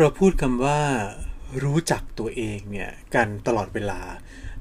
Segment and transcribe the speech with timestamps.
[0.00, 0.80] เราพูดคำว่า
[1.62, 4.00] รู้จักตัวเองเนี่ยกันตลอดเวลา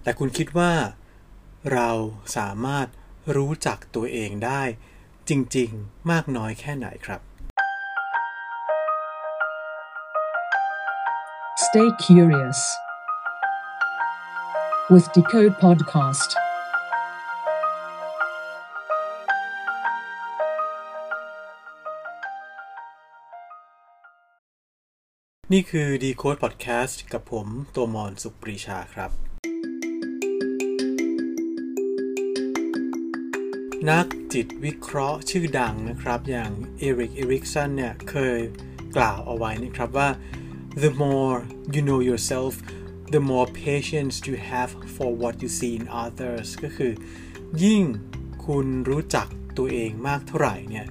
[0.03, 0.71] แต่คุณคิดว่า
[1.73, 1.89] เรา
[2.37, 2.87] สามารถ
[3.35, 4.61] รู้จักตัวเองได้
[5.29, 7.21] จริง ๆ มากน้อยแค่ไหนครับ
[11.65, 12.59] Stay curious
[14.91, 16.29] with Decode Podcast.
[25.53, 29.11] นี่คือ Decode Podcast กับผมตัวมอนสุปรีชาครับ
[33.89, 38.39] นักจิตวิเคราะห์ชื่อดังนะครับ อย่างเอริกเอริกสันเนี่ย เคย
[38.95, 40.09] กล่าวเอาไว้นะครับว่า
[40.83, 41.37] the more
[41.73, 42.53] you know yourself
[43.13, 46.91] the more patience you have for what you see in others ก็คือ
[47.63, 47.83] ยิ่ง
[48.45, 50.87] คุณรู้จักตัวเองมากเท่าไหร่เนี่ย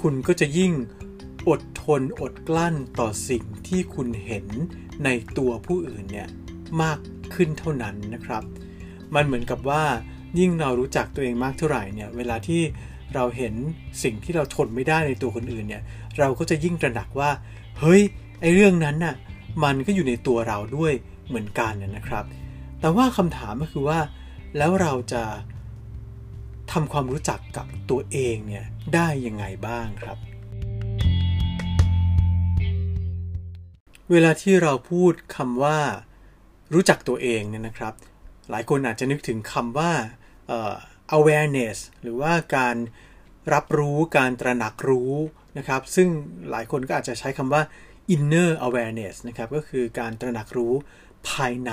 [0.00, 0.72] คุณก็จะยิ่ง
[1.48, 4.46] อด ทนอดกลั้นต่อสิ่งที่คุณเห็น
[5.04, 5.08] ใน
[5.38, 6.28] ตัวผู้อื่นเนี่ย
[6.82, 6.98] มาก
[7.34, 8.42] ขึ้นเท่านั้นนะครับ
[9.14, 9.82] มันเหมือนกับว่า
[10.38, 12.62] ยิ่งเรารู้จักตัวเองมากเท่าไหร่เนี่ยเวลาที่
[13.14, 13.54] เราเห็น
[14.02, 15.82] สิ่งที่เราทนไม่ได้ในตัวคนอื่นเนี่ย
[16.18, 17.30] เราก็จะยิ่งตระหนักว่า
[17.80, 18.02] เฮ้ย
[18.40, 19.16] ไอเรื่องนั้นน่ะ
[19.64, 20.92] มันก็อยู่ในตัวเราด้วย
[21.28, 22.24] เหมือนกันนะครับ
[22.80, 24.00] แต่ว่าคำถามก็คือว่า
[24.58, 25.22] แล้วเราจะ
[26.72, 30.18] ทำความรู้จักกับตัวเองเนี่ยได้ยังไงบ้างครับ
[34.12, 35.78] เวลาที่เราพูดคำว่า
[36.74, 37.94] รู้จักตัวเองเนี่ยนะครับ
[38.50, 39.92] หลายคนอาจจะนึกถึงคำว่า
[41.16, 42.76] awareness หรือว่าการ
[43.52, 45.12] รับรู้การตระหนักรู้
[45.58, 46.08] นะครับ ซึ่ง
[46.50, 47.62] หลายคนก็อาจจะใช้คำว่า
[48.14, 50.74] inner awareness นะครับก็คือการตระหนักรู้
[51.30, 51.72] ภายใน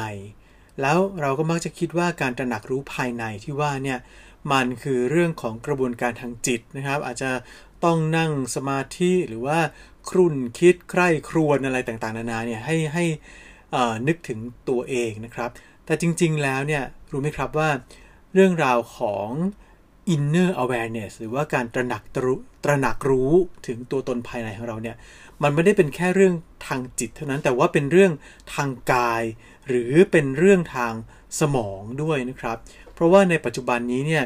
[0.82, 4.00] แล้วเราก็มักจะคิดว่าการตระหนักรู้ภายในที่ว่าเนี่ย
[4.52, 7.32] มันคือเรื่องของกระบวนการทางจิตนะครับ อาจจะ
[7.84, 9.60] ต้องนั่งสมาธิหรือว่า
[10.10, 13.06] ครุ่นคิดใคร่ครวญอะไรต่างๆ นานาเนี่ยให้ให้
[14.08, 15.50] นึกถึงตัวเองนะครับ
[15.86, 17.70] แต่จริงๆแล้วเนี่ยรู้ไหมครับว่า
[18.34, 19.30] เรื่องราวของ
[20.16, 22.02] inner awareness หรือว่าการตระหนัก
[22.64, 23.32] ตระหนักรู้
[23.68, 24.96] ถึงตัวตนภายในของเราเนี่ย
[25.44, 26.34] มันไม่ได้เป็นแค่เรื่อง
[26.68, 28.12] ทางจิตเท่านั้นแต่ว่าเป็นเรื่อง
[28.56, 29.24] ทางกาย
[29.68, 30.94] หรือเป็นเรื่องทาง
[31.40, 32.58] สมองด้วยนะครับ
[32.94, 34.24] เพราะว่าในปัจจุบันนี้เนี่ย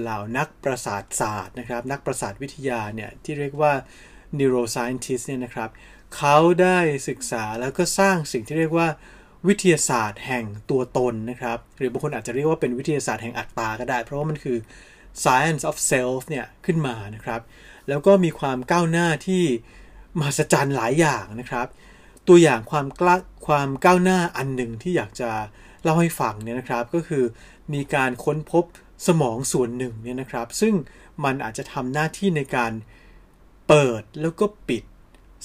[0.00, 3.72] เหล่านักประสาทศาสตร์นะครับ นักประสาทวิทยาเนี่ยที่เรียกว่า
[4.38, 5.70] neuroscientist เนี่ยนะครับ
[6.16, 6.78] เขาได้
[7.08, 8.88] ศึกษาแล้วก็สร้างสิ่งที่เรียกว่า
[9.48, 14.58] วิทยาศาสตร์แห่งตัวตนนะครับ หรือบางคนอาจจะเรียกว่าเป็นวิทยาศาสตร์แห่งอัตตาก็ได้ เพราะว่ามันคือ
[15.24, 17.40] science of self เนี่ยขึ้นมานะครับ
[17.88, 19.44] แล้วก็มีความก้าวหน้าที่
[20.18, 21.66] มหัศจรรย์หลายอย่างนะครับ
[22.28, 23.16] ตัวอย่างความกล้า
[23.46, 25.30] ความก้าวหน้าอันหนึ่งที่อยากจะ
[25.82, 27.24] เล่าให้ฟังเนี่ยนะครับ ก็คือ
[27.74, 28.64] มีการค้นพบ
[29.06, 30.74] สมองส่วนหนึ่งเนี่ยนะครับ ซึ่ง
[31.24, 32.72] มันอาจจะทำหน้าที่ในการ
[33.68, 34.84] เปิดแล้วก็ปิด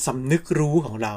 [0.05, 1.16] สำนึกรู้ของเรา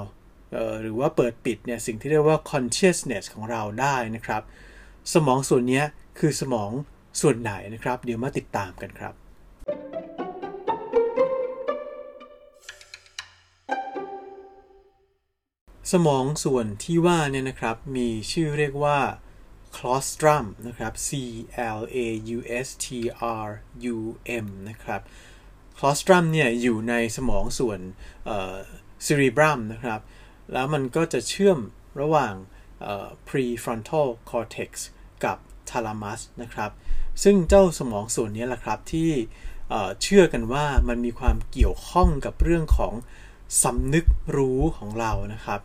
[0.80, 4.42] หรือว่าเปิดปิดเนี่ยสิ่งที่เรียกว่า consciousness ของเราได้นะครับ
[5.14, 5.82] สมองส่วนนี้
[6.18, 6.70] คือสมอง
[7.20, 9.14] ส่วนไหนนะครับ เดี๋ยวมาติดตามกันครับ
[15.92, 18.98] สมองส่วนที่ว่าเนี่ยนะครับ มีชื่อเรียกว่า
[19.76, 21.08] claustrum นะครับ C
[21.78, 21.98] L A
[22.36, 22.86] U S T
[23.44, 23.48] R
[23.94, 23.98] U
[24.44, 25.00] M นะครับ
[25.78, 27.80] claustrum เนี่ยอยู่ในสมองส่วน
[29.06, 30.00] cerebrum นะครับ
[30.52, 31.58] แล้วมันก็จะเชื่อม
[32.00, 32.34] ระหว่าง
[33.28, 34.70] prefrontal cortex
[35.24, 35.38] กับ
[35.70, 36.70] thalamus นะครับ
[37.22, 39.10] ซึ่งเจ้าสมองส่วนนี้แหละครับที่
[40.02, 42.94] เชื่อกันว่ามันมีความเกี่ยวข้องกับเรื่องของ
[43.62, 44.06] สำนึก
[44.36, 45.60] รู้ของเรานะครับ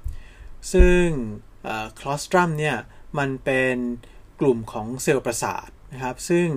[0.74, 1.06] ซึ่ง
[2.00, 2.78] claustrum เนี่ย
[3.18, 3.78] มันเป็น
[4.40, 6.48] กลุ่มของเซลล์ประสาทนะครับ ซึ่ง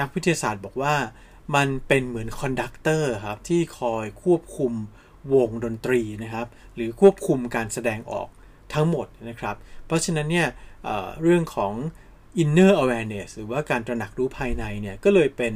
[0.00, 0.94] นักวิทยาศาสตร์บอกว่า
[1.54, 4.72] มันเป็นเหมือน conductor ครับที่คอยควบคุม
[5.34, 8.28] วงดนตรีนะครับ หรือควบคุมการแสดงออก
[8.74, 10.48] ทั้งหมดนะครับ เพราะฉะนั้นเนี่ย
[10.84, 11.72] เเรื่องของ
[12.42, 15.52] inner awareness หรือว่าการตระหนักรู้ภายในเนี่ยก็เลยเป็น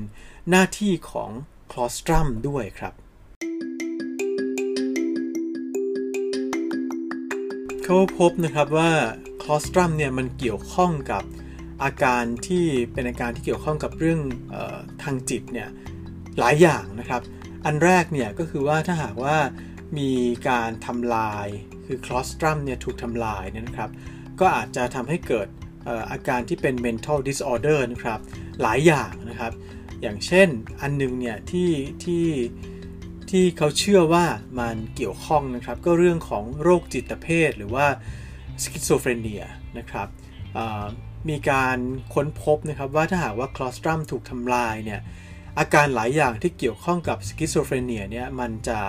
[0.51, 1.31] หน้าที่ของ
[1.73, 2.95] คลอสตรัมด้วยครับ
[7.85, 8.93] เขาพบนะครับว่า
[9.43, 11.23] คลอสตรัมเนี่ยมันเกี่ยวข้องกับ
[11.84, 14.20] อาการที่เป็นอาการที่เกี่ยวข้องกับเรื่อง
[14.55, 15.69] ออทางจิตเนี่ย
[16.38, 17.23] หลายอย่างนะครับ
[17.67, 19.37] อันแรกเนี่ยก็คือว่าถ้าหากว่า
[19.99, 20.11] มี
[20.49, 21.46] การทำลาย
[21.87, 23.90] คือ claustrum เนี่ยถูกทำลายเนี่ยนะครับ
[24.40, 25.49] ก็อาจจะทำให้เกิด
[26.11, 28.20] อาการที่เป็น mental disorder นะครับ
[28.62, 29.52] หลายอย่างนะครับ
[30.02, 30.49] อย่างเช่น
[30.81, 31.70] อันนึงเนี่ยที่
[32.05, 32.26] ที่
[33.31, 34.26] ที่เขาเชื่อว่า
[34.61, 37.87] มันเกี่ยวข้องนะครับ ก็เรื่องของโรคจิตเภทหรือว่า
[38.62, 39.43] schizophrenia
[39.78, 40.08] นะครับ
[41.29, 41.79] มีการ
[42.15, 45.01] ค้นพบนะครับว่าถ้าหากว่า claustrum ถูกทำลายเนี่ย
[45.59, 48.81] อาการหลายอย่างที่เกี่ยวข้องกับ schizophrenia เนี่ยมันจะ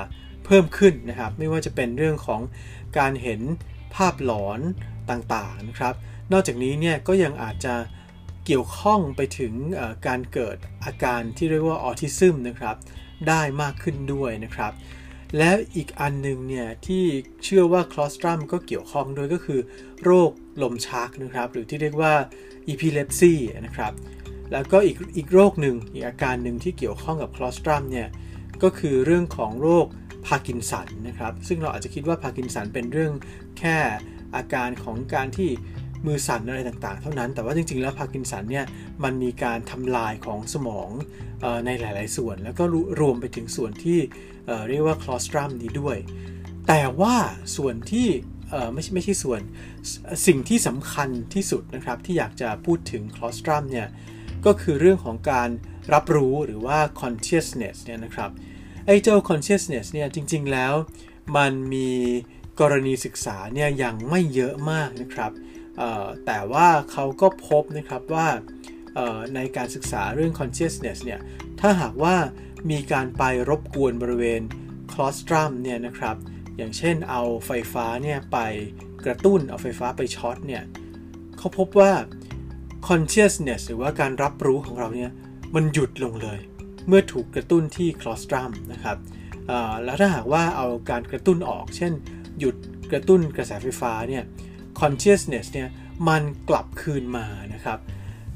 [0.45, 2.41] เพิ่มขึ้นนะครับ ไม่ว่าจะเป็นเรื่องของ
[2.97, 3.41] การเห็น
[3.95, 4.59] ภาพหลอน
[5.11, 5.93] ต่างๆนะครับ
[6.31, 7.75] นอกจากนี้เนี่ยก็ยังอาจจะ
[8.45, 9.53] เกี่ยวข้องไปถึง
[10.07, 12.75] การเกิดอาการที่เรียกว่า autism นะครับ
[13.27, 14.73] ได้มากขึ้นด้วยนะครับ
[15.37, 17.03] และอีกอันหนึ่งเนี่ยที่
[17.43, 19.59] เชื่อว่า claustrum ก็เกี่ยวข้องด้วยก็คือ
[20.03, 22.13] โรค ลมชักนะครับ หรือที่เรียกว่า
[22.71, 23.33] epilepsy
[23.65, 23.93] นะครับ
[24.51, 28.07] แล้วก็อีกอีกโรคหนึ่งอีกอาการหนึ่งที่เกี่ยวข้องกับ claustrum เนี่ย
[28.63, 29.87] ก็คือเรื่องของโรค
[30.27, 33.13] พาร์กินสันนะครับ ซึ่งเราอาจจะคิดว่าพาร์กินสันเป็นเรื่อง
[33.59, 33.77] แค่
[34.35, 35.49] อาการของการที่
[36.05, 38.65] มือสั่นอะไรต่างๆ เท่านั้น แต่ว่าจริงๆ แล้วพาร์กินสันเนี่ย
[39.03, 40.89] มันมีการทำลายของสมอง
[41.43, 42.63] อในหลายๆ ส่วน แล้วก็
[42.99, 43.99] รวมไปถึงส่วนที่
[44.69, 45.97] เรียกว่า claustrum นี้ด้วย
[46.67, 47.15] แต่ว่า
[47.57, 48.07] ส่วนที่
[48.73, 49.41] ไม่ใช่ไม่ใช่ส่วน
[50.27, 53.87] สิ่งที่สำคัญที่สุดนะครับ ที่อยากจะพูดถึงคลอสตรัมเนี่ย
[54.45, 55.49] ก็คือเรื่องของการ
[55.93, 58.31] รับรู้หรือว่า consciousness เนี่ยนะครับ
[58.85, 60.73] ไอ้เจ้า consciousness เนี่ยจริง ๆ แล้ว
[61.37, 61.89] มันมี
[62.59, 65.31] กรณีศึกษาเนี่ยยังไม่เยอะมากนะครับ
[66.25, 68.27] แต่ว่าเขาก็พบนะครับว่า
[69.35, 71.19] ในการศึกษาเรื่อง consciousness เนี่ย
[71.59, 72.15] ถ้าหากว่า
[72.71, 74.41] มีการไปรบกวนบริเวณ
[74.91, 76.15] claustrum เนี่ยนะครับ
[76.57, 78.37] อย่างเช่นเอาไฟฟ้าเนี่ยไป
[79.05, 80.63] กระตุ้นเอาไฟฟ้าไปช็อตเนี่ย
[81.37, 81.91] เขาพบว่า
[82.87, 85.11] consciousness หรือว่าการรับรู้ของเราเนี่ย
[85.55, 86.39] มันหยุดลงเลย
[86.87, 88.97] เมื่อถูกกระตุ้นที่ claustrum นะครับ
[89.83, 91.91] แล้วถ้าหากว่าเอาการกระตุ้นออก เช่น
[92.39, 92.55] หยุด
[92.91, 94.23] กระตุ้นกระแสไฟฟ้าเนี่ย
[94.79, 95.69] consciousness เนี่ย
[96.07, 97.79] มันกลับคืนมานะครับ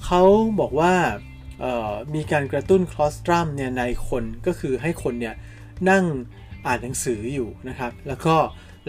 [0.06, 0.22] เขา
[0.60, 0.94] บอกว่า
[2.16, 5.36] มีการกระตุ้นคลอสตรัมเนี่ยในคนก็คือให้คนเนี่ย
[5.90, 6.06] นั่ง
[6.66, 8.36] อ่านหนังสืออยู่นะครับ แล้วก็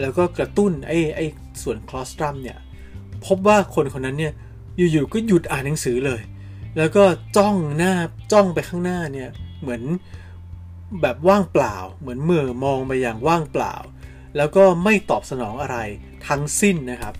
[0.01, 1.25] แล้วก็กระตุ้นไอ้ไอ้
[1.63, 2.57] ส่วนคลอสตรัมเนี่ย
[3.25, 4.33] พบว่าคนคนนั้นเนี่ย
[4.77, 6.21] อยู่ๆก็หยุดอ่านหนังสือเลย
[6.77, 7.03] แล้วก็
[7.37, 7.93] จ้องหน้า
[8.31, 9.29] จ้องไปข้างหน้าเนี่ย
[9.61, 9.81] เหมือน
[11.01, 13.75] แบบว่างเปล่า เหมือนเมื่อมองไปอย่างว่างเปล่า
[14.37, 15.77] แล้วก็ไม่ตอบสนองอะไร
[16.27, 17.13] ทั้งสิ้นนะครับ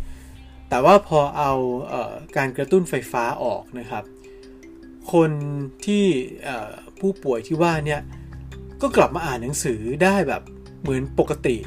[0.69, 1.51] แต่ว่าพอเอา
[1.87, 4.03] เออการกระตุ้นไฟฟ้าออกนะครับ
[5.13, 5.31] คน
[5.85, 6.05] ที่
[6.99, 8.01] ผู้ป่วยที่ว่าเนี่ย
[8.81, 10.41] ก็กลับมาอ่านหนังสือได้แบบ
[10.81, 11.57] เหมือนปกติ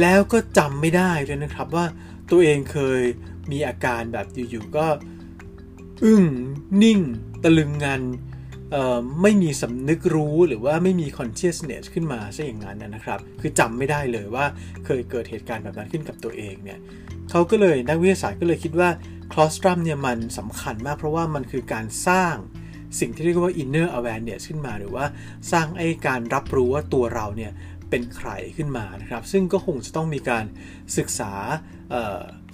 [0.00, 1.86] แล้วก็จำไม่ได้ด้วยนะครับว่า
[2.30, 3.02] ตัวเองเคย
[3.50, 4.86] มีอาการแบบอยู่ๆก็
[6.04, 6.24] อึ้ง
[6.82, 7.00] นิ่ง
[7.42, 8.02] ตะลึงงัน
[9.22, 14.44] ไม่มีสำนึกรู้หรือว่าไม่มี consciousness ขึ้นมาซะอย่างนั้นนะครับ คือจำไม่ได้เลยว่า
[14.84, 16.78] เคยเกิดเหตุการณ์แบบนั้นขึ้นกับตัวเองเนี่ย
[17.30, 18.90] เขาก็เลยนักวิทยาศาสตร์ก็เลยคิดว่า
[19.32, 22.34] คลอสตรัมเนี่ยมันสำคัญมากเพราะว่ามันคือการสร้าง
[23.00, 25.04] สิ่งที่เรียกว่า inner awareness ขึ้นมาหรือว่า
[25.52, 27.52] สร้างไอ้การรับรู้ว่าตัวเราเนี่ย
[27.90, 30.44] เป็นใครขึ้นมานะครับ ซึ่งก็คงจะต้องมีการ
[30.96, 31.32] ศึกษา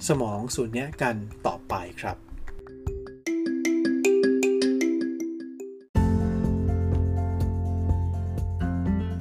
[0.07, 1.15] สมองส่วนนี้กัน
[1.47, 2.17] ต่อไปครับ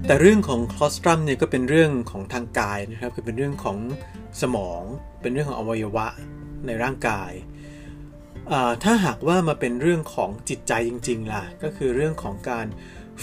[0.07, 3.79] แต่เรื่องของคลอสตรัมเนี่ยก็เป็นเรื่องของทางกายนะครับคือเป็นเรื่องของ
[4.43, 4.83] สมอง
[5.23, 6.07] เป็นเรื่องของอวัยวะ
[6.67, 7.31] ในร่างกาย
[8.85, 12.67] ถ้าหากว่ามาเป็นเรื่องของจิตใจจริง ๆ ล่ะ ก็คือเรื่องของการ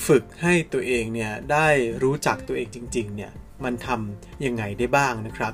[0.06, 1.68] ฝึกให้ตัวเองเนี่ยได้
[2.04, 3.32] รู้จักตัวเองจริง ๆ เนี่ย
[3.64, 5.54] มันทำยังไงได้บ้างนะครับ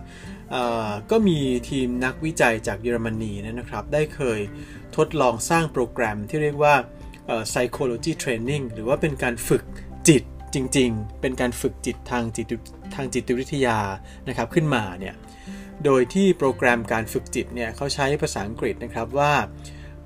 [1.11, 1.39] ก็มี
[1.69, 4.39] ทีมนักวิจัยจากเยอรมนีนะครับ ได้เคย
[4.97, 6.75] ทดลองสร้างโปรแกรมที่เรียกว่า
[7.51, 9.63] psychology training หรือว่าเป็นการฝึก
[10.09, 10.23] จิต
[10.53, 12.45] จริง ๆ เป็นการฝึกจิตทางจิต
[12.95, 13.77] ทางจิตวิทยา
[14.27, 15.15] นะครับขึ้นมาเนี่ย
[15.85, 19.33] โดยที่โปรแกรมการฝึกจิตเนี่ยเขาใช้ภาษาอังกฤษนะครับว่า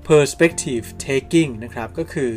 [0.08, 2.30] perspective taking นะครับก็คือ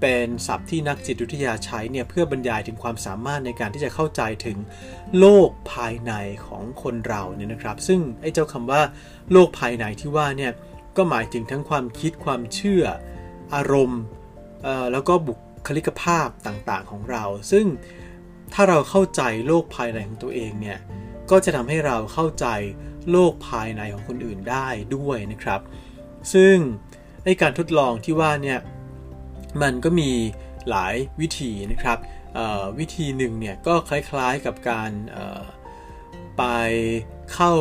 [0.00, 4.56] เป็นศัพท์ที่นักจิตวิทยาใช้เนี่ยเพื่อบรรยายถึงความสามารถในการที่จะเข้าใจถึง
[5.18, 6.12] โลกภายใน
[6.46, 8.82] ของคนเราเนี่ยนะครับ ซึ่งไอ้เจ้าคำว่า
[9.32, 10.52] โลกภายในที่ว่าเนี่ย
[10.96, 12.84] ก็หมายถึงทั้งความคิดความเชื่อ
[13.54, 14.02] อารมณ์
[14.92, 15.34] แล้วก็บุ
[15.66, 17.66] คลิกภาพต่างๆของเรา ซึ่ง
[18.54, 20.78] ถ้าเราเข้าใจโลกภายในของตัวเองเนี่ย
[21.32, 22.46] ก็จะทำให้เราเข้าใจ
[23.10, 25.60] โลกภายในของคนอื่นได้ด้วยนะครับ
[26.32, 26.56] ซึ่ง
[27.24, 28.58] ในการทดลองที่ว่าเนี่ย
[29.62, 30.10] มันก็มี
[30.70, 31.98] หลายวิธีนะครับ
[32.78, 34.90] วิธีหนึ่งเนี่ยก็คล้ายๆกับการ
[36.38, 36.42] ไป
[37.32, 37.52] เข้า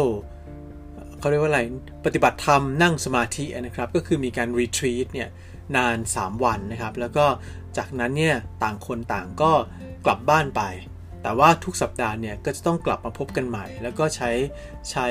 [1.19, 1.61] เขาเรียกว่าอะไร
[2.05, 5.29] ปฏิบัติธรรมนั่งสมาธินะครับ ก็คือมีการรีทรีตเนี่ย
[5.75, 7.25] นาน 3 วันนะครับ แล้วก็
[7.77, 9.51] จากนั้นเนี่ยต่างคนต่างก็
[10.05, 10.61] กลับบ้านไป
[11.23, 14.31] แต่ว่าทุกสัปดาห์เนี่ยก็จะต้องกลับมาพบกันใหม่ แล้วก็ใช้
[14.91, 15.07] ใช้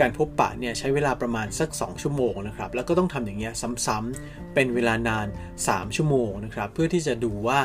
[0.00, 3.52] การพบปะเนี่ยใช้เวลาประมาณสัก 2 ชั่วโมงนะครับ แล้วก็ต้องทำอย่างเงี้ย
[3.86, 5.26] ซ้ำๆเป็นเวลานาน
[5.62, 7.58] 3 ชั่วโมงนะครับ เพื่อที่จะดูว่า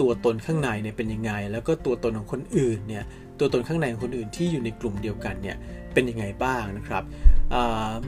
[0.00, 3.04] ตัวตนข้างในเนี่ยเป็นยังไง แล้วก็ตัวตนของคนอื่นเนี่ย
[3.38, 5.56] ตัวตนข้างในของคนอื่นที่อยู่ในกลุ่มเดียวกันเนี่ย
[5.92, 7.04] เป็นยังไงบ้างนะครับ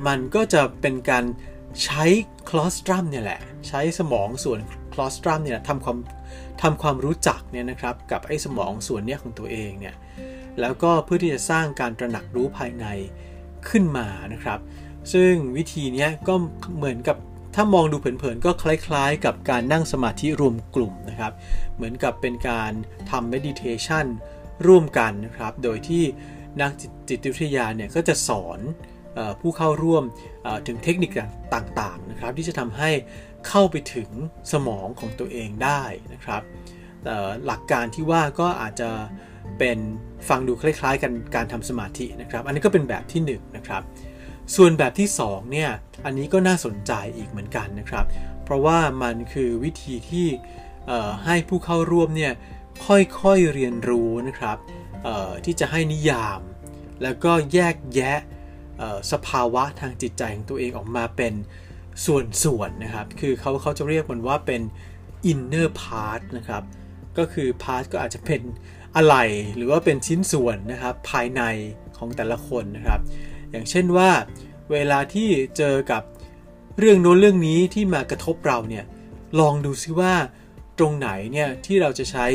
[0.06, 1.24] มันก็จะเป็นการ
[1.84, 2.04] ใช้
[2.48, 5.98] คลอสตรัมเนี่ยแหละใช้สมองส่วนคคลอสตรัมเนี่ยทำความ
[6.62, 9.94] ทำความรู้จักเนี่ยนะครับกับไอ้สมองส่วนเนี้ยของตัวเองเนี่ย
[10.60, 12.86] แล้วก็เพื่อที่จะสร้างการตระหนักรู้ภายใน
[13.68, 14.58] ขึ้นมานะครับ
[15.12, 16.34] ซึ่งวิธีนี้ก็
[16.76, 17.16] เหมือนกับ
[17.54, 21.32] ถ้ามองดูเผินๆก็คล้ายๆ กับการนั่งสมาธิรวมกลุ่มนะครับ
[21.76, 22.72] เหมือนกับเป็นการ
[23.10, 24.06] ทำ meditation
[24.66, 26.04] ร่วมกันนะครับ โดยที่
[26.60, 26.70] นัก
[27.08, 28.60] จิตวิทยาเนี่ยก็จะสอน
[29.40, 30.04] ผู้เข้าร่วม
[30.66, 31.10] ถึงเทคนิค
[31.54, 32.90] ต่างๆนะครับที่จะทำให้
[33.48, 34.10] เข้าไปถึง
[34.52, 36.42] สมองของตัวเองได้นะครับ
[37.46, 38.90] หลักการที่ว่าก็อาจจะ
[39.58, 39.78] เป็น
[40.28, 43.82] ฟังดูคล้ายๆกันการทำสมาธินะครับ อันนี้ก็เป็นแบบที่1นนะครับ
[44.56, 45.70] ส่วนแบบที่2เนี่ย
[46.04, 48.04] อันนี้ก็น่าสนใจอีกเหมือนกันนะครับ
[48.44, 50.26] เพราะว่ามันคือวิธีที่
[51.24, 52.32] ให้ผู้เข้าร่วมเนี่ย
[52.86, 54.56] ค่อยๆเรียนรู้นะครับ
[55.44, 56.40] ที่จะให้นิยาม
[57.02, 58.18] แล้วก็แยกแยะ
[59.12, 61.34] สภาวะทางจิตใจของตัวเองออกมาเป็น
[62.44, 64.62] ส่วนๆนะครับ คือเขาเขาจะเรียกมันว่าเป็น
[65.30, 66.62] inner part นะครับ
[67.18, 68.42] ก็คือ part ก็อาจจะเป็น
[68.96, 69.16] อะไร
[69.56, 71.42] หรือว่าเป็นชิ้นส่วนนะครับภายใน
[71.98, 73.00] ของแต่ละคนนะครับ
[73.50, 74.10] อย่างเช่นว่า
[74.72, 76.02] เวลาที่เจอกับ
[76.78, 78.84] เรื่องโน้นเรื่องนี้ที่มากระทบเราเนี่ย
[79.40, 80.14] ลองดูซิว่า
[80.78, 82.26] ตรงไหนเนี่ยที่เราจะใช้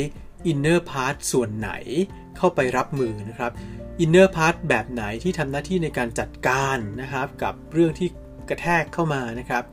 [0.51, 1.71] inner part ส่วนไหน
[2.39, 3.51] เข้าไปรับมือนะครับ
[4.03, 8.09] inner part แบบไหนที่ทำหน้าที่ในการจัดการนะครับ กับเรื่องที่
[8.49, 9.63] กระแทกเข้ามานะครับ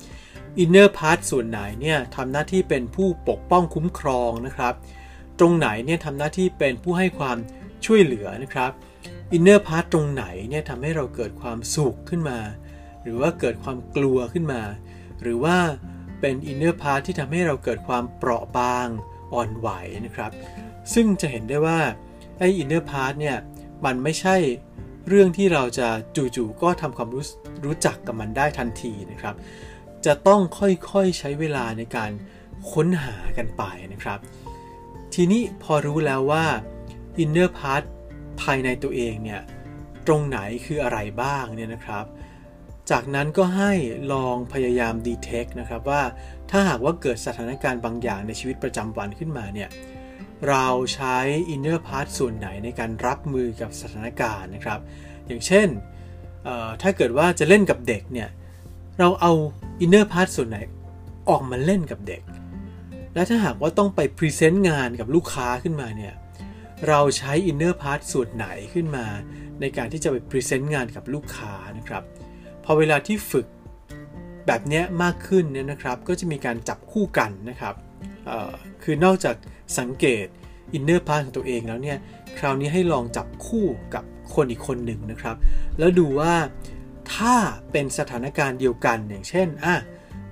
[0.62, 4.75] inner part ส่วนไหนเนี่ยทำหน้าที่เป็นผู้ปกป้องคุ้มครองนะครับ
[5.38, 7.37] ตรงไหนเนี่ยทำหน้าที่เป็นผู้ให้ความ
[7.87, 8.70] ช่วยเหลือนะครับ
[9.37, 12.38] inner part ตรงไหนเนี่ยทำให้เราเกิดความสุขขึ้นมา
[13.02, 14.62] หรือว่าเกิดความกลัวขึ้นมา
[15.23, 15.56] หรือว่า
[16.20, 18.87] เป็น inner part ที่ทำให้เราเกิดความเปราะบาง
[19.32, 19.68] อ่อนไหว
[20.06, 20.30] นะครับ
[20.94, 21.80] ซึ่งจะเห็นได้ว่า
[22.38, 23.37] ไอ้ inner part เนี่ย
[23.85, 24.37] มันไม่ใช่
[25.09, 27.25] เรื่องที่เราจะจู่ๆก็ทำความรู้
[27.64, 29.35] รู้จักกับมันได้ทันทีนะครับ
[30.07, 32.11] จะต้องค่อยๆใช้เวลาในการ
[32.73, 33.62] ค้นหากันไป
[33.93, 34.19] นะครับ
[35.14, 36.45] ทีนี้พอรู้แล้วว่า
[37.23, 37.83] inner part
[38.40, 39.40] ภายในตัวเองเนี่ย
[40.07, 42.05] ตรงไหนคืออะไรบ้างเนี่ยนะครับ
[42.90, 43.73] จากนั้นก็ให้
[44.12, 46.02] ลองพยายาม detect นะครับว่า
[46.50, 49.69] ถ้าหากว่าเกิดสถานการณ์บางอย่างในชีวิตประจำวันขึ้นมาเนี่ย
[50.49, 51.16] เราใช้
[51.55, 54.81] inner part ส่วนไหนในการรับมือกับสถานการณ์นะครับ
[55.26, 55.69] อย่างเช่น
[56.83, 58.28] ถ้าเกิดว่าจะเล่นกับเด็กเนี่ย
[58.99, 59.33] เราเอา
[59.85, 60.59] inner part ส่วนไหน
[61.28, 62.23] ออกมาเล่นกับเด็ก
[63.14, 66.14] และถ้าหากว่าต้องไปพรีเซนต์งานกับลูกค้าขึ้นมาเนี่ย
[66.88, 69.07] เราใช้ inner part ส่วนไหนขึ้นมา
[69.61, 72.02] ในการที่จะไปพรีเซนต์งานกับลูกค้านะครับ
[72.64, 73.47] พอเวลาที่ฝึก
[74.47, 77.75] แบบนี้มากขึ้นเนี่ยนะครับ ก็จะมีการจับคู่กันนะครับ
[78.83, 79.37] คือนอกจาก
[79.79, 80.26] สังเกต
[80.73, 81.99] inner part ของตัวเองแล้วเนี่ย
[82.38, 85.37] คราวนี้ให้ลองจับคู่กับคนอีกคนหนึ่งนะครับ
[85.79, 86.35] แล้วดูว่า
[87.15, 87.35] ถ้า
[87.73, 89.75] เป็นสถานการณ์เดียวกันอย่างเช่นอะ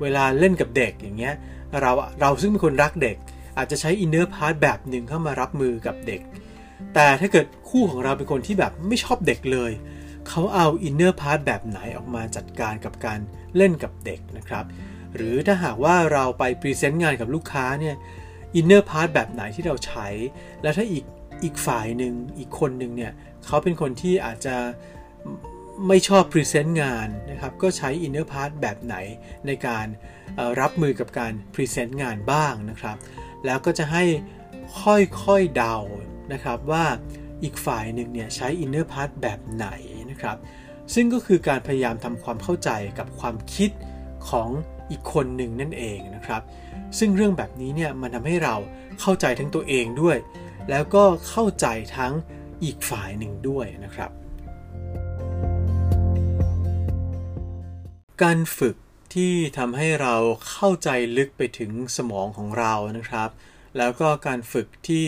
[0.00, 1.34] เวลาเล่นกับเด็กอย่างเงี้ย
[1.80, 3.16] เราเราซึ่งเป็นคนรักเด็ก
[3.56, 6.20] อาจจะใช้ inner part แบบหนึ่งเข้ามารับมือกับเด็ก
[6.94, 9.72] แต่ถ้าเกิดคู่ของเราเป็นคนที่แบบไม่ชอบเด็กเลย
[10.28, 13.18] เขาเอา inner part แบบไหนออกมาจัดการกับการ
[13.56, 14.64] เล่นกับเด็กนะครับ
[15.14, 17.96] หรือถ้าหากว่าเราไปพรีเซนต์งานกับลูกค้าเนี่ย
[18.54, 20.08] inner part แบบไหนที่เราใช้
[20.62, 21.04] แล้วถ้าอีก
[21.44, 23.12] อีกฝ่ายหนึ่งอีกคนหนึ่งเนี่ย
[23.46, 24.56] เขาเป็นคนที่อาจจะ
[25.88, 28.96] ไม่ชอบพรีเซนต์งานนะครับ ก็ใช้ inner part แบบไหน
[29.46, 29.86] ในการ
[30.60, 32.96] รับมือกับการพรีเซนต์งานบ้างนะครับ
[33.46, 34.04] แล้วก็จะให้
[34.82, 35.76] ค่อยๆเดา
[36.32, 36.84] นะครับว่า
[37.42, 39.68] อีกฝ่ายหนึ่งเนี่ยใช้ inner part แบบไหน
[40.10, 40.36] นะครับ
[40.94, 43.70] ซึ่งก็คือการพยายามทำความเข้าใจกับความคิด
[44.28, 44.48] ของ
[44.90, 46.42] อีกคนหนึ่งนั่นเองนะครับ
[46.98, 48.54] ซึ่งเรื่องแบบนี้เนี่ยมันทำให้เรา
[49.00, 50.16] เข้าใจทั้งตัวเองด้วย
[50.70, 52.12] แล้วก็เข้าใจทั้ง
[52.64, 54.10] อีกฝ่ายหนึ่งด้วยนะครับ
[58.22, 58.76] การฝึก
[59.14, 60.14] ที่ทำให้เรา
[60.50, 63.30] เข้าใจลึกไปถึงสมองของเรานะครับ
[63.78, 65.06] แล้วก็การฝึกที่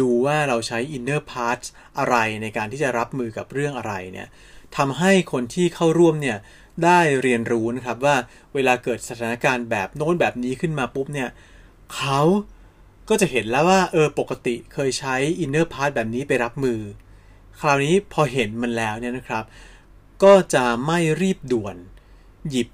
[0.00, 1.66] ดูว่าเราใช้ inner parts
[1.98, 4.28] อะไรในการที่จะรับมือกับเรื่องอะไรเนี่ย
[4.76, 6.38] ทำให้คนที่เข้าร่วมเนี่ย
[6.84, 8.16] ได้เรียนรู้นะครับว่า
[8.54, 11.28] เวลาเกิดสถานการณ์แบบโน้นแบบนี้ขึ้นมาปุ๊บเนี่ย
[11.96, 12.20] เขา
[13.08, 16.80] ก็จะเห็นแล้วว่าเออปกติเคยใช้ inner part แบบนี้ไปรับมือ
[17.60, 19.44] คราวนี้พอเห็นมันแล้วเนี่ยนะครับ
[20.22, 21.76] ก็จะไม่รีบด่วน
[22.50, 22.68] หยิบ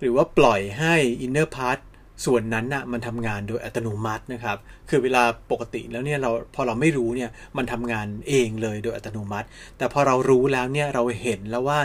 [0.00, 0.94] หรือว่าปล่อยให้
[1.24, 1.78] inner part
[2.24, 9.46] ส่วนนั้นนะ่ะมันทำงานโดยอัตโนมัตินะครับ คือเวลาปกติแล้วเนี่ยเราพอเราไม่รู้เนี่ยมันทำงานเองเลยโดยอัตโนมัติ
[9.78, 11.78] แต่พอเรารู้แล้วเนี่ยเราเห็นแล้วว่า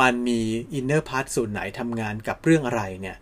[0.00, 0.40] มันมี
[0.74, 3.16] inner part ส่วนไหนทำงานกับเรื่องอะไรเนี่ย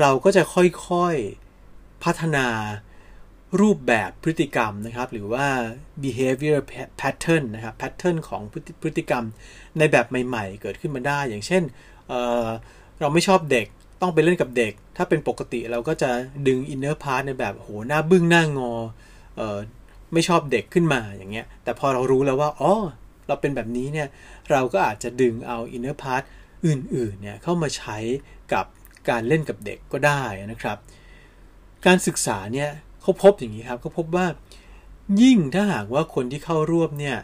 [0.00, 2.46] เราก็จะค่อยๆพัฒนา
[3.60, 5.46] รูปแบบพฤติกรรมนะครับ หรือว่า
[6.02, 6.58] behavior
[7.00, 8.42] pattern นะครับ pattern ของ
[8.82, 9.24] พฤติกรรม
[9.78, 11.62] ในแบบใหม่ ๆ เกิดขึ้นมาได้ อย่างเช่น
[12.08, 13.66] เเราไม่ชอบเด็ก
[14.00, 16.10] ต้องไปเล่นกับเด็ก ถ้าเป็นปกติเราก็จะ
[16.48, 18.72] ดึง inner part ในแบบโหหน้าบึ้งหน้างอ
[19.36, 19.58] เออ
[20.12, 22.74] ไม่ชอบเด็กขึ้นมาอย่างเงี้ย แต่พอเรารู้แล้วว่าอ๋อ
[23.26, 24.08] เราเป็นแบบนี้เนี่ย
[24.50, 26.20] เราก็อาจจะดึงเอา inner part
[26.66, 27.98] อื่นๆเนี่ยเข้ามาใช้
[28.52, 28.66] กับ
[29.08, 30.76] การเล่นกับเด็กก็ได้นะครับ
[31.86, 32.70] การศึกษาเนี่ย
[33.02, 34.26] เขาพบอย่างนี้ครับเขาพบว่า
[35.22, 37.16] ยิ่งถ้าหากว่าคนที่เข้าร่วมเนี่ย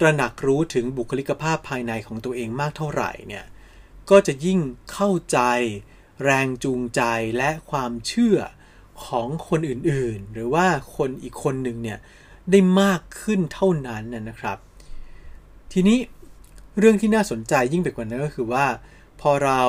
[0.00, 3.44] ตระหนักรู้ถึงบุคลิกภาพภายในของตัวเองมากเท่าไหร่เนี่ย
[4.10, 4.58] ก็จะยิ่ง
[4.92, 5.38] เข้าใจ
[6.24, 7.00] แรงจูงใจ
[7.36, 8.38] และความเชื่อ
[9.06, 11.98] ของคนอื่นๆ หรือว่าคนอีกคนหนึ่งเนี่ย
[12.50, 14.58] ได้มากขึ้นเท่านั้นนะครับ
[15.72, 15.98] ทีนี้
[16.78, 18.66] เรื่องที่น่าสนใจยิ่งไปกว่านั้นก็คือว่า
[19.20, 19.62] พอเรา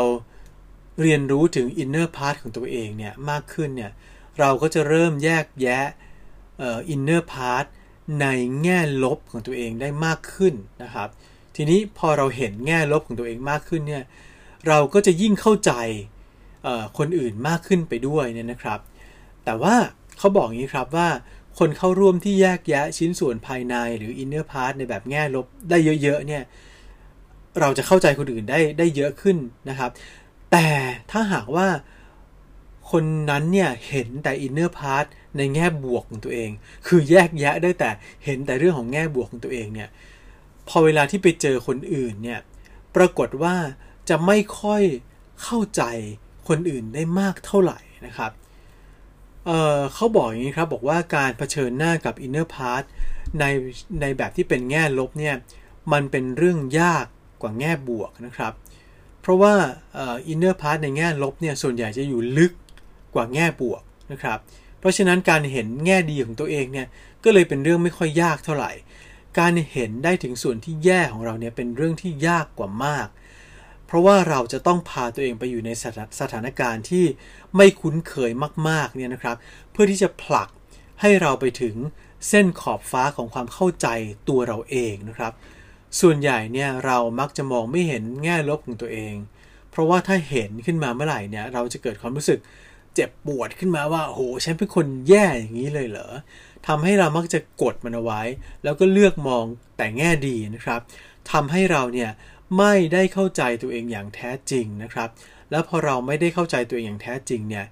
[1.01, 3.91] เรียนรู้ถึง inner part ของตัวเองเนี่ยมากขึ้นเนี่ย
[4.39, 5.85] เราก็จะเริ่มแยกแยะ
[6.89, 7.65] inner part
[8.21, 8.27] ใน
[8.63, 11.09] แง่ลบของตัวเองได้มากขึ้นนะครับ
[11.55, 14.03] ทีนี้พอเราเห็นแง่ลบของตัวเองมากขึ้นเนี่ย
[14.67, 15.71] เราก็จะยิ่งเข้าใจ
[16.97, 18.79] คนอื่นมากขึ้นไปด้วยเนี่ยนะครับ
[19.45, 19.75] แต่ว่า
[20.17, 21.09] เขาบอกอย่างนี้ครับว่า
[21.59, 26.43] คนเข้าร่วมที่แยกแยะชิ้นส่วนภายในหรือ inner part ในแบบแง่ลบได้เยอะๆเนี่ย
[27.59, 29.37] เราจะเข้าใจคนอื่นได้ได้เยอะขึ้น
[29.69, 29.91] นะครับ
[30.51, 30.67] แต่
[31.11, 31.67] ถ้าหากว่า
[32.91, 35.05] คนนั้นเนี่ยเห็นแต่ inner part
[35.37, 36.51] ในแง่บวกของตัวเอง
[36.87, 37.89] คือแยกแยะได้แต่
[38.25, 39.89] เห็นแต่เรื่องของแง่บวกของตัวเองเนี่ย
[40.67, 42.39] พอเวลาที่ไปเจอคนอื่นเนี่ย
[42.95, 43.55] ปรากฏว่า
[44.09, 44.83] จะไม่ค่อย
[45.43, 45.83] เข้าใจ
[46.47, 48.31] คนอื่นได้มากเท่าไหร่นะครับ
[49.45, 52.83] เเขาบอกอย่างนี้ครับบอกว่าการเผชิญหน้ากับ inner part
[53.39, 53.45] ใน
[54.01, 55.35] ในแบบที่เป็นแง่ลบเนี่ย
[55.93, 57.05] มันเป็นเรื่องยาก
[57.41, 58.53] กว่าแง่บวกนะครับ
[59.21, 59.53] เพราะว่า
[60.31, 62.53] inner part ในแง่ลบเนี่ยส่วนใหญ่จะอยู่ลึก
[63.13, 64.37] กว่าแง่บวกนะครับ
[64.79, 66.87] เพราะฉะนั้นการเห็นแง่ดีของตัวเองเนี่ย
[67.23, 68.71] ก็เลยเป็นเรื่องไม่ค่อยยากเท่าไหร่
[69.39, 73.07] การเห็นได้ถึงส่วนที่แย่ของเราเนี่ยเป็นเรื่องที่ยากกว่ามาก
[73.87, 75.69] เพราะว่าเราจะต้องพาตัวเองไปอยู่ใน
[76.19, 77.05] สถานการณ์ที่
[77.55, 78.31] ไม่คุ้นเคย
[78.67, 79.35] มากๆเนี่ยนะครับ
[79.71, 80.49] เพื่อที่จะผลัก
[81.01, 81.75] ให้เราไปถึง
[82.29, 83.87] เส้นขอบฟ้าของความเข้าใจ
[84.29, 85.33] ตัวเราเองนะครับ
[85.99, 89.13] ส่วนใหญ่เนี่ยเรามักจะมองไม่เห็นแง่ลบของตัวเอง
[89.71, 92.39] เพราะว่าถ้าเห็นขึ้นมาเมื่อไหร่เนี่ยเราจะเกิดความรู้สึก
[92.95, 96.07] เจ็บปวดขึ้นมาว่าโอ้โหฉันเป็นคนแย่อย่างนี้เลยเหรอ
[96.67, 98.21] ทำให้เรามักจะกดมันเอาไว้
[98.63, 99.45] แล้วก็เลือกมอง
[99.77, 100.79] แต่แง่ดีนะครับ
[101.31, 102.09] ทำให้เราเนี่ย
[102.57, 105.09] ไม่ได้เข้าใจตัวเองอย่างแท้จริงนะครับ
[105.51, 107.65] แล้วพอเราไม่ได้เข้าใจตัวเองอย่างแท้จริงเนี่ย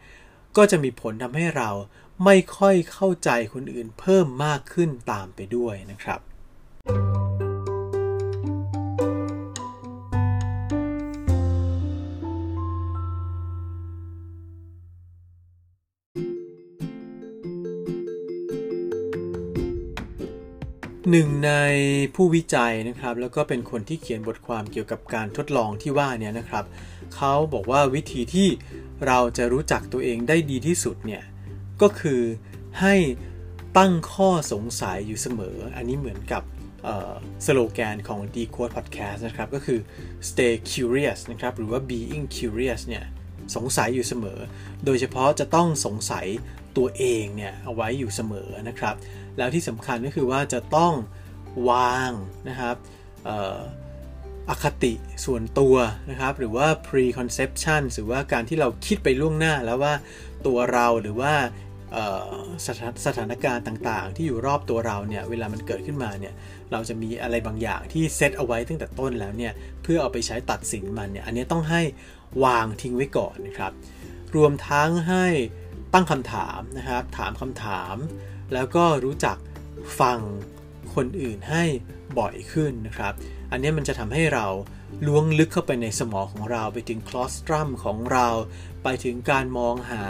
[0.58, 1.70] ก็จะมีผลทำให้เรา
[2.26, 6.20] ไม่ค่อยเข้าใจคนอื่นเพิ่มมากขึ้นตามไปด้วยนะครับ
[21.12, 21.52] หนึ่งใน
[22.15, 26.65] ผู้วิจัยนะครับ แล้วก็เป็นคนที่เขียนบทความเกี่ยวกับการทดลองที่ว่าเนี่ยนะครับ
[27.15, 28.50] เขาบอกว่าวิธีที่
[29.08, 31.24] เราจะรู้จักตัวเองได้ดีที่สุดเนี่ย
[31.82, 32.22] ก็คือ
[32.82, 32.96] ให้
[33.78, 36.44] ตั้งข้อสงสัยอยู่เสมอ อันนี้เหมือนกับ
[37.46, 39.80] สโลแกนของ d c o d e Podcast นะครับ ก็คือ
[40.30, 43.06] stay curious นะครับ หรือว่า being curious เนี่ย
[43.56, 44.39] สงสัยอยู่เสมอ
[44.86, 46.26] โดยเฉพาะจะต้องสงสัย
[46.78, 48.96] ตัวเองเนี่ยเอาไว้อยู่เสมอนะครับ
[49.38, 50.93] แล้วที่สำคัญก็คือว่าจะต้อง
[51.69, 52.12] วาง
[52.50, 52.76] นะครับ
[54.50, 54.93] อคติ
[55.26, 55.76] ส่วนตัว
[56.10, 59.93] นะครับ หรือว่า preconception หรือว่าการที่เราคิดไปล่วงหน้าแล้วว่า
[60.45, 61.34] ตัวเราหรือว่า
[62.65, 66.34] สถสถานการณ์ต่างๆ ที่อยู่รอบตัวเราเนี่ยเวลามันเกิดขึ้นมาเนี่ย
[66.71, 71.82] เราจะมีอะไรบางอย่างที่เซตเอาไว้ตั้งแต่ต้นแล้วเนี่ยเพื่อเอาไปใช้ตัดสินมันเนี่ยอันนี้ต้องให้
[72.43, 73.71] วางทิ้งไว้ก่อนนะครับ
[74.36, 75.26] รวมทั้งให้
[75.93, 77.95] ตั้งคำถามนะครับ ถามคำถาม
[78.54, 79.38] แล้วก็รู้จัก
[80.00, 80.20] ฟัง
[80.96, 81.64] คนอื่นให้
[82.20, 83.14] บ่อยขึ้นนะครับ
[83.52, 84.46] อันนี้มันจะทำให้เรา
[85.08, 88.28] ล้วงลึกเข้าไปในสมองของเราไปถึง claustrum ของเรา
[88.84, 90.04] ไปถึงการมองหา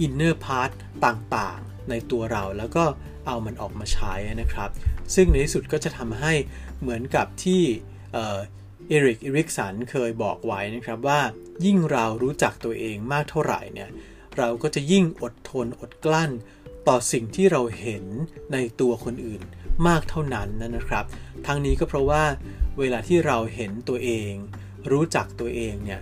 [0.00, 0.70] inner part
[1.06, 2.84] ต่างๆ ในตัวเราแล้วก็
[3.26, 4.70] เอามันออกมาใช้นะครับ
[5.14, 6.32] ซึ่งในที่สุดก็จะทำให้
[6.80, 7.62] เหมือนกับที่
[8.12, 11.20] เอริกเอริกสันเคยบอกไว้นะครับว่า
[11.64, 13.90] ยิ่งเรารู้จักตัวเองมากเท่าไหร่เนี่ย
[14.38, 16.30] เราก็จะยิ่งอดทนอดกลั้น
[16.88, 18.04] ต่อสิ่งที่เราเห็น
[18.52, 19.42] ในตัวคนอื่น
[19.86, 21.04] มากเท่านั้นนะครับ
[21.46, 22.24] ทั้งนี้ก็เพราะว่า
[22.78, 24.32] เวลาที่เราเห็นตัวเอง
[24.90, 26.00] รู้จักตัวเองเนี่ย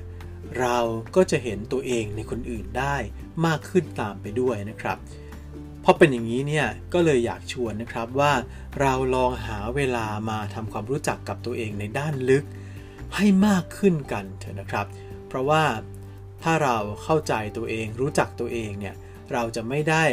[0.58, 0.78] เรา
[1.16, 2.96] ก็จะเห็นตัวเองในคนอื่นได้
[3.46, 4.98] มากขึ้นตามไปด้วยนะครับ
[5.84, 8.32] พอเป็นอย่างนี้เนี่ยก็เลยอยากชวนนะครับว่า
[8.80, 12.44] เราลองหาเวลามาทำความรู้จักกับตัวเองในด้านลึก
[13.16, 14.86] ให้มากขึ้นกันเถอะนะครับ
[15.28, 15.64] เพราะว่า
[16.42, 18.94] ถ้าเราเข้าใจตัวเองรู้จักตัวเองเนี่ย
[19.32, 20.04] เราจะไม่ได้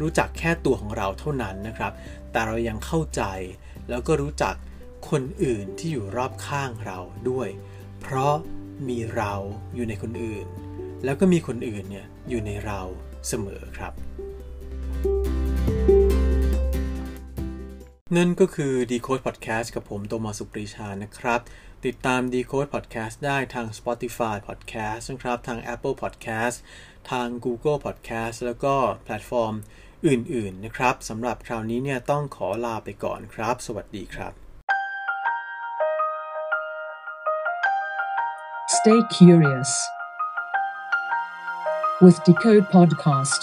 [0.00, 1.92] รู้จักแค่ตัวของเราเท่านั้นนะครับ
[2.32, 3.22] แต่เรายังเข้าใจ
[3.88, 4.54] แล้วก็รู้จัก
[5.10, 6.98] คนอื่นที่อยู่รอบข้างเรา
[7.30, 7.48] ด้วย
[8.00, 8.34] เพราะ
[8.88, 9.32] มีเรา
[9.74, 10.46] อยู่ในคนอื่น
[11.04, 12.80] แล้วก็มีคนอื่นเนี่ยอยู่ในเรา
[13.28, 13.92] เสมอครับ
[18.18, 21.40] นั่นก็คือ Decode Podcast กับผมโตมาสุปรีชานะครับ
[21.86, 26.56] ติดตาม Decode Podcast ได้ทาง Spotify Podcast นะครับ ทาง Apple Podcast
[27.10, 29.54] ทาง Google Podcast แล้วก็แพลตฟอร์ม
[30.06, 34.32] อื่น ๆ นะครับสำหรับคราวนี้เนี่ยต้องขอลาไปก่อนครับ สวัสดีครับ
[38.76, 39.70] Stay curious
[42.02, 43.42] with Decode Podcast.